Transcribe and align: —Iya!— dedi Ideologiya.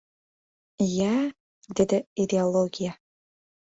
—Iya!— 0.85 1.11
dedi 1.81 1.99
Ideologiya. 2.25 2.93